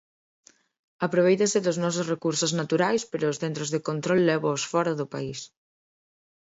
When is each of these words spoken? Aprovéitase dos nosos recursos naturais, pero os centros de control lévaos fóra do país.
Aprovéitase 1.07 1.59
dos 1.65 1.77
nosos 1.83 2.05
recursos 2.13 2.51
naturais, 2.61 3.01
pero 3.11 3.25
os 3.31 3.39
centros 3.43 3.69
de 3.73 3.83
control 3.87 4.19
lévaos 4.29 4.63
fóra 4.71 4.93
do 4.99 5.05
país. 5.13 5.39